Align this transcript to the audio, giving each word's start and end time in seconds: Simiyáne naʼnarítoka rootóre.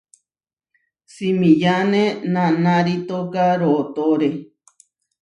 Simiyáne 1.13 2.03
naʼnarítoka 2.33 3.45
rootóre. 3.59 4.29